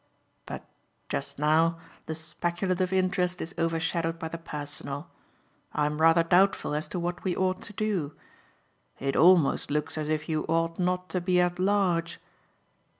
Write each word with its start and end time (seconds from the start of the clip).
But 0.47 0.65
just 1.09 1.37
now, 1.37 1.77
the 2.07 2.15
speculative 2.15 2.91
interest 2.91 3.39
is 3.39 3.53
overshadowed 3.59 4.17
by 4.17 4.29
the 4.29 4.39
personal. 4.39 5.11
I 5.73 5.85
am 5.85 6.01
rather 6.01 6.23
doubtful 6.23 6.73
as 6.73 6.87
to 6.87 6.99
what 6.99 7.23
we 7.23 7.35
ought 7.35 7.61
to 7.61 7.73
do. 7.73 8.13
It 8.97 9.15
almost 9.15 9.69
looks 9.69 9.99
as 9.99 10.09
if 10.09 10.27
you 10.27 10.43
ought 10.47 10.79
not 10.79 11.07
to 11.09 11.21
be 11.21 11.39
at 11.39 11.59
large." 11.59 12.19